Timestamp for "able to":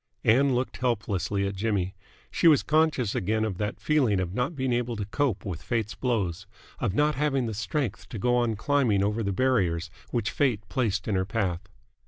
4.73-5.05